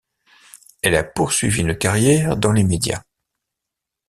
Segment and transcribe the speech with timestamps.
[0.81, 3.03] Elle a poursuivi une carrière dans les médias.